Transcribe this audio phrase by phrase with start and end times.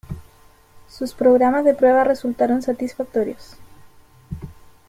[0.89, 3.55] Sus programas de prueba resultaron satisfactorios.